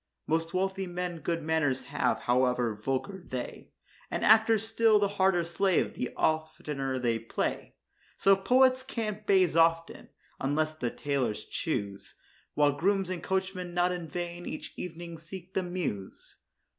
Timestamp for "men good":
0.87-1.43